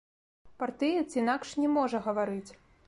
Партыец 0.63 1.05
інакш 1.21 1.55
не 1.63 1.69
можа 1.77 2.05
гаварыць. 2.09 2.47